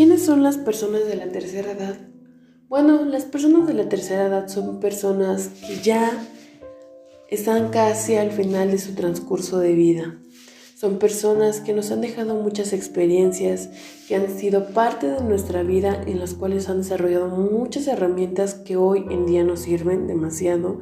[0.00, 1.98] ¿Quiénes son las personas de la tercera edad?
[2.70, 6.26] Bueno, las personas de la tercera edad son personas que ya
[7.28, 10.18] están casi al final de su transcurso de vida.
[10.74, 13.68] Son personas que nos han dejado muchas experiencias,
[14.08, 18.78] que han sido parte de nuestra vida, en las cuales han desarrollado muchas herramientas que
[18.78, 20.80] hoy en día nos sirven demasiado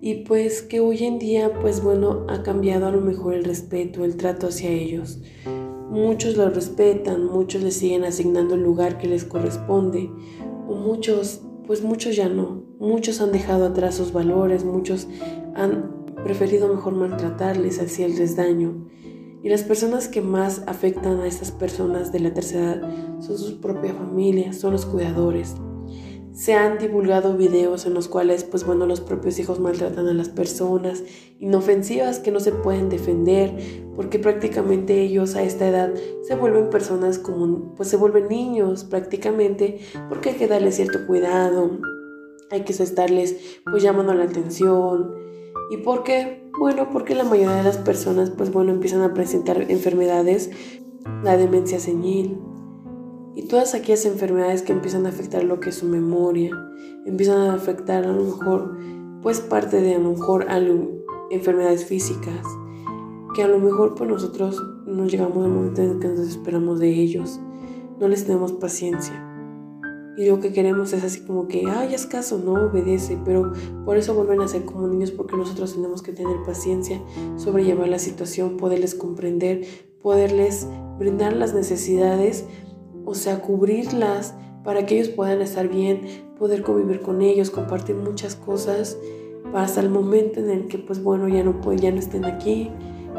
[0.00, 4.04] y pues que hoy en día pues bueno ha cambiado a lo mejor el respeto,
[4.04, 5.18] el trato hacia ellos.
[5.94, 10.10] Muchos lo respetan, muchos le siguen asignando el lugar que les corresponde,
[10.66, 12.64] o muchos, pues muchos ya no.
[12.80, 15.06] Muchos han dejado atrás sus valores, muchos
[15.54, 18.88] han preferido mejor maltratarles, hacerles daño.
[19.44, 23.60] Y las personas que más afectan a estas personas de la tercera edad son su
[23.60, 25.54] propia familia, son los cuidadores.
[26.34, 30.28] Se han divulgado videos en los cuales, pues bueno, los propios hijos maltratan a las
[30.28, 31.04] personas,
[31.38, 33.54] inofensivas que no se pueden defender,
[33.94, 35.94] porque prácticamente ellos a esta edad
[36.26, 41.78] se vuelven personas como, pues se vuelven niños prácticamente, porque hay que darles cierto cuidado,
[42.50, 45.14] hay que estarles pues llamando la atención.
[45.70, 46.50] ¿Y por qué?
[46.58, 50.50] Bueno, porque la mayoría de las personas, pues bueno, empiezan a presentar enfermedades,
[51.22, 52.40] la demencia senil,
[53.34, 56.50] y todas aquellas enfermedades que empiezan a afectar lo que es su memoria,
[57.04, 58.76] empiezan a afectar a lo mejor,
[59.22, 60.60] pues parte de a lo mejor a
[61.30, 62.46] enfermedades físicas,
[63.34, 66.90] que a lo mejor pues nosotros nos llegamos al momento en que nos desesperamos de
[66.90, 67.40] ellos,
[67.98, 69.30] no les tenemos paciencia.
[70.16, 73.52] Y lo que queremos es así como que, ay, es caso, no obedece, pero
[73.84, 77.02] por eso vuelven a ser como niños porque nosotros tenemos que tener paciencia,
[77.36, 79.66] sobrellevar la situación, poderles comprender,
[80.00, 80.68] poderles
[81.00, 82.44] brindar las necesidades
[83.04, 86.02] o sea, cubrirlas para que ellos puedan estar bien,
[86.38, 88.98] poder convivir con ellos, compartir muchas cosas,
[89.54, 92.70] hasta el momento en el que, pues bueno, ya no, ya no estén aquí,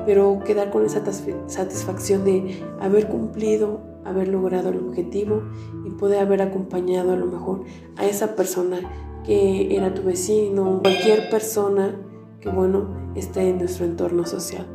[0.06, 1.02] pero quedar con esa
[1.47, 5.44] satisfacción de haber cumplido, haber logrado el objetivo
[5.86, 7.63] y poder haber acompañado a lo mejor
[7.95, 8.80] a esa persona
[9.23, 11.95] que era tu vecino, cualquier persona
[12.39, 14.75] que, bueno, esté en nuestro entorno social.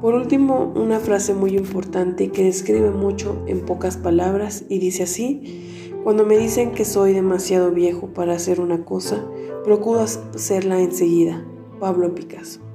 [0.00, 5.90] Por último, una frase muy importante que describe mucho en pocas palabras y dice así,
[6.04, 9.26] cuando me dicen que soy demasiado viejo para hacer una cosa,
[9.64, 11.44] procuro hacerla enseguida.
[11.80, 12.67] Pablo Picasso.